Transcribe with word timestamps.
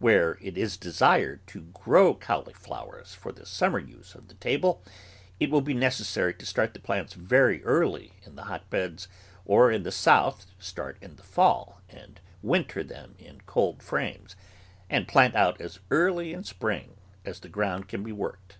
Where 0.00 0.38
it 0.40 0.58
is 0.58 0.76
desired 0.76 1.46
to 1.46 1.60
grow 1.72 2.12
cauliflowers 2.12 3.14
for 3.14 3.30
the 3.30 3.46
summer 3.46 3.78
use 3.78 4.16
on 4.16 4.26
the 4.26 4.34
table, 4.34 4.82
it 5.38 5.52
will 5.52 5.60
be 5.60 5.72
neces 5.72 6.06
sary 6.06 6.34
to 6.34 6.44
start 6.44 6.74
the 6.74 6.80
plants 6.80 7.12
very 7.14 7.62
early 7.62 8.14
in 8.24 8.34
the 8.34 8.42
hotbeds, 8.46 9.06
or 9.44 9.70
in 9.70 9.84
the 9.84 9.92
South 9.92 10.46
start 10.58 10.98
in 11.00 11.14
the 11.14 11.22
fall 11.22 11.80
and 11.88 12.20
winter 12.42 12.82
them 12.82 13.14
in 13.20 13.40
coldframes, 13.42 14.34
and 14.90 15.06
plant 15.06 15.36
out 15.36 15.60
as 15.60 15.78
early 15.92 16.32
in 16.32 16.42
spring 16.42 16.96
as 17.24 17.38
the 17.38 17.48
ground 17.48 17.86
can 17.86 18.02
be 18.02 18.10
worked. 18.10 18.58